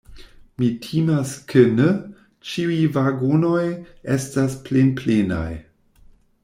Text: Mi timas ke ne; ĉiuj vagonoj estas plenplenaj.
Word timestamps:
Mi 0.61 0.69
timas 0.85 1.33
ke 1.51 1.63
ne; 1.73 1.89
ĉiuj 2.53 2.79
vagonoj 2.97 3.63
estas 4.17 4.61
plenplenaj. 4.69 5.49